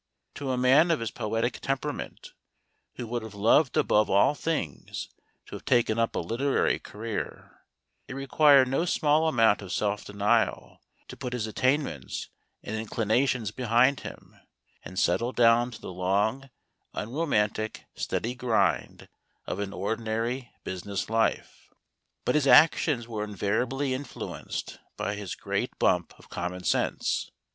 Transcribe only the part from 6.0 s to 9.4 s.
a literary career, it re¬ quired no small